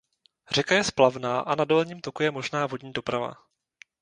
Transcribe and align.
Řeka 0.51 0.75
je 0.75 0.83
splavná 0.83 1.39
a 1.39 1.55
na 1.55 1.65
dolním 1.65 2.01
toku 2.01 2.23
je 2.23 2.31
možná 2.31 2.65
vodní 2.67 2.93
doprava. 2.93 3.33